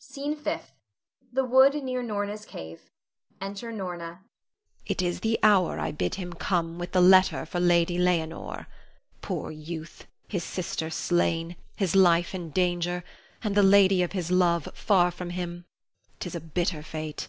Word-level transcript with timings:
SCENE 0.00 0.36
FIFTH. 0.36 0.70
[The 1.32 1.44
wood 1.44 1.74
near 1.82 2.04
Norna's 2.04 2.44
cave. 2.44 2.82
Enter 3.40 3.72
Norna.] 3.72 3.98
Norna. 4.06 4.24
It 4.86 5.02
is 5.02 5.18
the 5.18 5.40
hour 5.42 5.80
I 5.80 5.90
bid 5.90 6.14
him 6.14 6.34
come 6.34 6.78
with 6.78 6.92
the 6.92 7.00
letter 7.00 7.44
for 7.44 7.58
Lady 7.58 7.98
Leonore. 7.98 8.68
Poor 9.22 9.50
youth, 9.50 10.06
his 10.28 10.44
sister 10.44 10.88
slain, 10.88 11.56
his 11.74 11.96
life 11.96 12.32
in 12.32 12.50
danger, 12.50 13.02
and 13.42 13.56
the 13.56 13.64
lady 13.64 14.00
of 14.04 14.12
his 14.12 14.30
love 14.30 14.68
far 14.72 15.10
from 15.10 15.30
him, 15.30 15.64
'tis 16.20 16.36
a 16.36 16.40
bitter 16.40 16.84
fate. 16.84 17.26